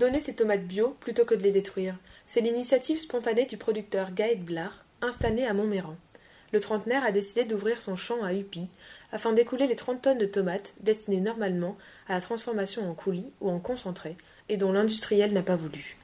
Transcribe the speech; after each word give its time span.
Donner 0.00 0.18
tomates 0.18 0.66
bio 0.66 0.96
plutôt 0.98 1.26
que 1.26 1.34
de 1.34 1.42
les 1.42 1.52
détruire, 1.52 1.94
c'est 2.24 2.40
l'initiative 2.40 2.98
spontanée 2.98 3.44
du 3.44 3.58
producteur 3.58 4.14
Gaët 4.14 4.42
Blard, 4.42 4.82
installé 5.02 5.44
à 5.44 5.52
Montméran. 5.52 5.94
Le 6.54 6.60
trentenaire 6.60 7.04
a 7.04 7.12
décidé 7.12 7.44
d'ouvrir 7.44 7.82
son 7.82 7.96
champ 7.96 8.24
à 8.24 8.32
Upi 8.32 8.66
afin 9.12 9.34
d'écouler 9.34 9.66
les 9.66 9.76
30 9.76 10.00
tonnes 10.00 10.16
de 10.16 10.24
tomates 10.24 10.72
destinées 10.80 11.20
normalement 11.20 11.76
à 12.08 12.14
la 12.14 12.22
transformation 12.22 12.90
en 12.90 12.94
coulis 12.94 13.30
ou 13.42 13.50
en 13.50 13.58
concentré 13.58 14.16
et 14.48 14.56
dont 14.56 14.72
l'industriel 14.72 15.34
n'a 15.34 15.42
pas 15.42 15.56
voulu. 15.56 15.98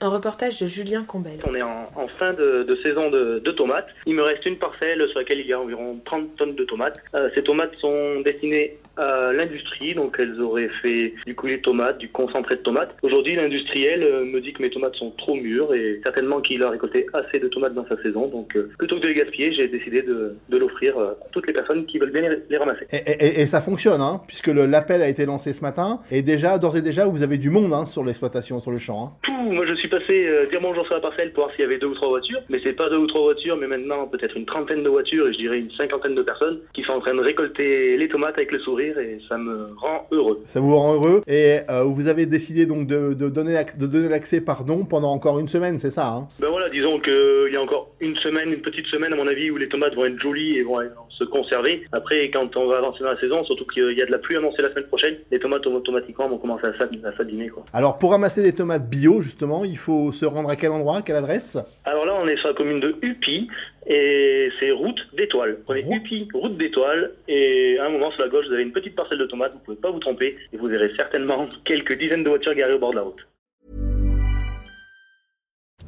Un 0.00 0.10
reportage 0.10 0.60
de 0.60 0.68
Julien 0.68 1.02
Combel. 1.02 1.40
On 1.44 1.54
est 1.56 1.62
en, 1.62 1.88
fin 2.18 2.32
de, 2.32 2.78
saison 2.84 3.10
de, 3.10 3.50
tomates. 3.50 3.88
Il 4.06 4.14
me 4.14 4.22
reste 4.22 4.46
une 4.46 4.56
parcelle 4.56 5.04
sur 5.08 5.18
laquelle 5.18 5.40
il 5.40 5.46
y 5.46 5.52
a 5.52 5.60
environ 5.60 5.98
30 6.04 6.36
tonnes 6.36 6.54
de 6.54 6.64
tomates. 6.64 7.00
Euh, 7.14 7.28
ces 7.34 7.42
tomates 7.42 7.74
sont 7.80 8.20
destinées 8.20 8.76
à 8.96 9.32
l'industrie, 9.32 9.94
donc 9.94 10.16
elles 10.18 10.40
auraient 10.40 10.70
fait 10.82 11.14
du 11.26 11.34
coulis 11.34 11.56
de 11.56 11.62
tomates, 11.62 11.98
du 11.98 12.08
concentré 12.08 12.56
de 12.56 12.62
tomates. 12.62 12.94
Aujourd'hui, 13.02 13.34
l'industriel 13.34 14.02
euh, 14.02 14.24
me 14.24 14.40
dit 14.40 14.52
que 14.52 14.62
mes 14.62 14.70
tomates 14.70 14.94
sont 14.94 15.10
trop 15.18 15.34
mûres 15.34 15.74
et 15.74 16.00
certainement 16.04 16.40
qu'il 16.40 16.62
a 16.62 16.70
récolté 16.70 17.06
assez 17.12 17.40
de 17.40 17.48
tomates 17.48 17.74
dans 17.74 17.86
sa 17.88 18.00
saison. 18.02 18.28
Donc, 18.28 18.56
euh, 18.56 18.70
plutôt 18.78 18.96
que 18.96 19.02
de 19.02 19.08
les 19.08 19.14
gaspiller, 19.14 19.52
j'ai 19.52 19.66
décidé 19.66 20.02
de, 20.02 20.36
l'offrir 20.50 20.98
à 20.98 21.14
toutes 21.32 21.46
les 21.46 21.52
personnes 21.52 21.86
qui 21.86 21.98
veulent 21.98 22.12
bien 22.12 22.22
les, 22.48 22.56
ramasser. 22.56 22.86
Et, 22.90 23.46
ça 23.46 23.60
fonctionne, 23.60 24.00
hein, 24.00 24.20
puisque 24.26 24.48
l'appel 24.48 25.02
a 25.02 25.08
été 25.08 25.24
lancé 25.24 25.52
ce 25.52 25.62
matin. 25.62 26.00
Et 26.10 26.22
déjà, 26.22 26.58
d'ores 26.58 26.76
et 26.76 26.82
déjà, 26.82 27.06
vous 27.06 27.22
avez 27.22 27.38
du 27.38 27.50
monde 27.50 27.72
hein, 27.72 27.86
sur 27.86 28.04
l'exploitation, 28.04 28.60
sur 28.60 28.70
le 28.70 28.78
champ. 28.78 29.16
Hein. 29.24 29.27
Moi 29.50 29.64
je 29.66 29.74
suis 29.74 29.88
passé 29.88 30.26
euh, 30.26 30.44
dire 30.44 30.60
bonjour 30.60 30.84
sur 30.84 30.94
la 30.94 31.00
parcelle 31.00 31.32
pour 31.32 31.44
voir 31.44 31.54
s'il 31.54 31.62
y 31.62 31.66
avait 31.66 31.78
deux 31.78 31.86
ou 31.86 31.94
trois 31.94 32.08
voitures. 32.08 32.40
Mais 32.48 32.60
c'est 32.62 32.72
pas 32.72 32.90
deux 32.90 32.98
ou 32.98 33.06
trois 33.06 33.22
voitures, 33.22 33.56
mais 33.56 33.66
maintenant 33.66 34.06
peut-être 34.06 34.36
une 34.36 34.44
trentaine 34.44 34.82
de 34.82 34.88
voitures 34.88 35.28
et 35.28 35.32
je 35.32 35.38
dirais 35.38 35.58
une 35.58 35.70
cinquantaine 35.72 36.14
de 36.14 36.22
personnes 36.22 36.60
qui 36.74 36.82
sont 36.82 36.92
en 36.92 37.00
train 37.00 37.14
de 37.14 37.20
récolter 37.20 37.96
les 37.96 38.08
tomates 38.08 38.36
avec 38.36 38.52
le 38.52 38.58
sourire 38.60 38.98
et 38.98 39.18
ça 39.28 39.38
me 39.38 39.66
rend 39.76 40.06
heureux. 40.10 40.42
Ça 40.46 40.60
vous 40.60 40.74
rend 40.76 40.94
heureux 40.94 41.22
et 41.26 41.60
euh, 41.70 41.84
vous 41.84 42.08
avez 42.08 42.26
décidé 42.26 42.66
donc 42.66 42.86
de, 42.86 43.14
donner 43.14 43.58
de 43.78 43.86
donner 43.86 44.08
l'accès 44.08 44.40
pardon 44.40 44.84
pendant 44.84 45.12
encore 45.12 45.38
une 45.38 45.48
semaine, 45.48 45.78
c'est 45.78 45.90
ça 45.90 46.08
hein? 46.08 46.28
Ben 46.40 46.48
voilà, 46.50 46.57
disons 46.68 47.00
qu'il 47.00 47.52
y 47.52 47.56
a 47.56 47.62
encore 47.62 47.90
une 48.00 48.16
semaine, 48.16 48.52
une 48.52 48.62
petite 48.62 48.86
semaine 48.86 49.12
à 49.12 49.16
mon 49.16 49.26
avis 49.26 49.50
où 49.50 49.56
les 49.56 49.68
tomates 49.68 49.94
vont 49.94 50.04
être 50.04 50.20
jolies 50.20 50.58
et 50.58 50.62
vont 50.62 50.78
se 51.10 51.24
conserver. 51.24 51.84
Après, 51.92 52.30
quand 52.30 52.56
on 52.56 52.66
va 52.66 52.78
avancer 52.78 53.02
dans 53.02 53.10
la 53.10 53.20
saison, 53.20 53.44
surtout 53.44 53.66
qu'il 53.66 53.92
y 53.92 54.02
a 54.02 54.06
de 54.06 54.10
la 54.10 54.18
pluie 54.18 54.36
annoncée 54.36 54.62
la 54.62 54.70
semaine 54.70 54.86
prochaine, 54.86 55.16
les 55.30 55.38
tomates 55.38 55.66
automatiquement 55.66 56.28
vont 56.28 56.38
commencer 56.38 56.66
à 56.66 56.76
s'abîmer. 56.76 57.50
Alors 57.72 57.98
pour 57.98 58.10
ramasser 58.10 58.42
des 58.42 58.52
tomates 58.52 58.88
bio 58.88 59.20
justement, 59.20 59.64
il 59.64 59.76
faut 59.76 60.12
se 60.12 60.24
rendre 60.24 60.50
à 60.50 60.56
quel 60.56 60.70
endroit, 60.70 61.02
quelle 61.02 61.16
adresse? 61.16 61.56
Alors 61.84 62.04
là, 62.04 62.14
on 62.20 62.26
est 62.26 62.36
sur 62.36 62.48
la 62.48 62.54
commune 62.54 62.80
de 62.80 62.96
Upi 63.02 63.48
et 63.86 64.50
c'est 64.58 64.70
route 64.70 65.00
d'étoile. 65.14 65.58
Prenez 65.64 65.84
Upi, 65.90 66.28
route 66.34 66.56
d'étoile, 66.56 67.12
et 67.26 67.78
à 67.78 67.86
un 67.86 67.90
moment 67.90 68.10
sur 68.10 68.22
la 68.22 68.28
gauche, 68.28 68.46
vous 68.46 68.52
avez 68.52 68.62
une 68.62 68.72
petite 68.72 68.94
parcelle 68.94 69.18
de 69.18 69.26
tomates, 69.26 69.52
vous 69.54 69.60
pouvez 69.60 69.76
pas 69.78 69.90
vous 69.90 69.98
tromper, 69.98 70.36
et 70.52 70.56
vous 70.56 70.66
verrez 70.66 70.90
certainement 70.96 71.48
quelques 71.64 71.98
dizaines 71.98 72.22
de 72.22 72.28
voitures 72.28 72.54
garées 72.54 72.74
au 72.74 72.78
bord 72.78 72.90
de 72.90 72.96
la 72.96 73.02
route. 73.02 73.27